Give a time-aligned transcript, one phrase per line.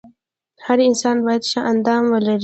[0.65, 2.39] هر انسان باید ښه اندام ولري.